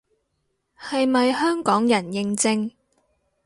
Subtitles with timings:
[0.79, 2.71] 係咪香港人認證